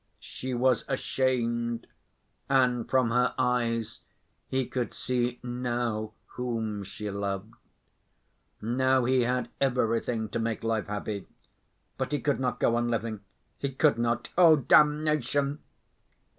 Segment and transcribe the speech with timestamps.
[0.19, 1.85] She was ashamed,
[2.49, 3.99] and from her eyes
[4.47, 7.53] he could see now whom she loved.
[8.63, 11.27] Now he had everything to make life happy...
[11.99, 13.19] but he could not go on living,
[13.59, 15.59] he could not; oh, damnation!